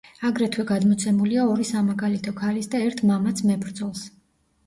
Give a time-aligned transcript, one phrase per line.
[0.27, 4.01] აგრეთვე გადმოცემულია ორი სამაგალითო ქალის და ერთ მამაც მებრძოლს.